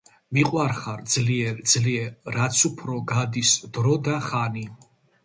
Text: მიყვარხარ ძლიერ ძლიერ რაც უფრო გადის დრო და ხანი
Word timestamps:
მიყვარხარ 0.35 1.01
ძლიერ 1.15 1.59
ძლიერ 1.73 2.33
რაც 2.37 2.63
უფრო 2.71 2.97
გადის 3.13 3.53
დრო 3.79 3.95
და 4.09 4.17
ხანი 4.31 4.65